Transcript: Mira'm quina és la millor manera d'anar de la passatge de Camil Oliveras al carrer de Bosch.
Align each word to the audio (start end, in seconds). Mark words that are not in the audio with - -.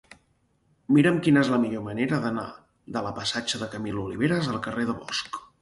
Mira'm 0.97 1.19
quina 1.27 1.43
és 1.45 1.51
la 1.55 1.59
millor 1.65 1.83
manera 1.89 2.19
d'anar 2.25 2.47
de 2.97 3.05
la 3.09 3.15
passatge 3.21 3.63
de 3.65 3.71
Camil 3.75 4.03
Oliveras 4.07 4.51
al 4.55 4.61
carrer 4.69 4.91
de 4.93 5.01
Bosch. 5.05 5.43